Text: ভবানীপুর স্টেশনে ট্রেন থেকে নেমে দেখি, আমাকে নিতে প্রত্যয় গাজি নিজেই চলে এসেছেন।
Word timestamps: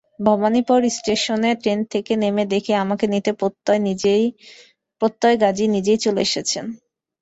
ভবানীপুর 0.21 0.79
স্টেশনে 0.89 1.51
ট্রেন 1.61 1.79
থেকে 1.93 2.13
নেমে 2.21 2.43
দেখি, 2.53 2.71
আমাকে 2.83 3.05
নিতে 3.13 3.31
প্রত্যয় 5.01 5.37
গাজি 5.41 5.65
নিজেই 5.75 5.97
চলে 5.97 6.21
এসেছেন। 6.27 6.65